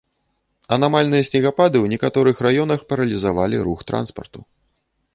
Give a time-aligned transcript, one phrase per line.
[0.77, 4.39] Анамальныя снегапады ў некаторых раёнах паралізавалі рух транспарту.